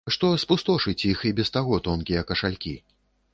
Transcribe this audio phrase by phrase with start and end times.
[0.13, 2.75] Што спустошыць іх і без таго тонкія кашалькі.